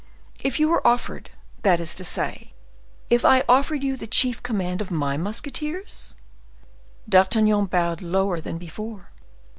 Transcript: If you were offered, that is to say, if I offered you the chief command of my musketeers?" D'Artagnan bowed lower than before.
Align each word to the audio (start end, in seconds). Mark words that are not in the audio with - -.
If 0.39 0.59
you 0.59 0.67
were 0.67 0.87
offered, 0.87 1.29
that 1.61 1.79
is 1.79 1.93
to 1.93 2.03
say, 2.03 2.55
if 3.11 3.23
I 3.23 3.43
offered 3.47 3.83
you 3.83 3.95
the 3.95 4.07
chief 4.07 4.41
command 4.41 4.81
of 4.81 4.89
my 4.89 5.15
musketeers?" 5.15 6.15
D'Artagnan 7.07 7.65
bowed 7.67 8.01
lower 8.01 8.41
than 8.41 8.57
before. 8.57 9.11